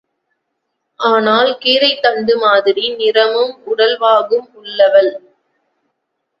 ஆனால் 0.99 1.57
கீரைத்தண்டு 1.57 2.33
மாதிரி 2.37 2.95
நிறமும், 2.95 3.53
உடல்வாகும் 3.67 4.49
உள்ளவள். 4.53 5.13